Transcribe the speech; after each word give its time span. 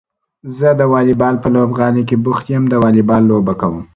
زه 0.57 0.69
د 0.79 0.81
واليبال 0.91 1.35
په 1.43 1.47
لوبغالي 1.55 2.03
کې 2.09 2.15
بوخت 2.25 2.45
يم 2.53 2.63
د 2.69 2.73
واليبال 2.83 3.21
لوبه 3.31 3.53
کوم. 3.61 3.81